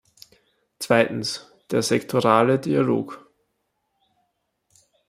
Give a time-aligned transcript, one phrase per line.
[0.79, 3.23] Zweitens der sektorale Dialog.